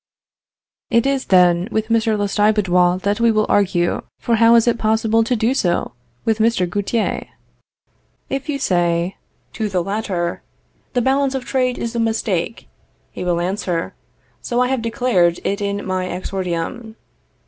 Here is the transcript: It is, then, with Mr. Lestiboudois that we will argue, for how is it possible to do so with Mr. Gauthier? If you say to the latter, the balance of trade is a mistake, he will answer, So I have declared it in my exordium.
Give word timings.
It 0.89 1.05
is, 1.05 1.25
then, 1.25 1.69
with 1.71 1.89
Mr. 1.89 2.17
Lestiboudois 2.17 3.03
that 3.03 3.19
we 3.19 3.29
will 3.29 3.45
argue, 3.47 4.01
for 4.17 4.37
how 4.37 4.55
is 4.55 4.67
it 4.67 4.79
possible 4.79 5.23
to 5.23 5.35
do 5.35 5.53
so 5.53 5.91
with 6.25 6.39
Mr. 6.39 6.67
Gauthier? 6.67 7.27
If 8.27 8.49
you 8.49 8.57
say 8.57 9.17
to 9.53 9.69
the 9.69 9.83
latter, 9.83 10.41
the 10.93 11.03
balance 11.03 11.35
of 11.35 11.45
trade 11.45 11.77
is 11.77 11.95
a 11.95 11.99
mistake, 11.99 12.67
he 13.11 13.23
will 13.23 13.39
answer, 13.39 13.93
So 14.41 14.59
I 14.59 14.69
have 14.69 14.81
declared 14.81 15.39
it 15.43 15.61
in 15.61 15.85
my 15.85 16.05
exordium. 16.07 16.95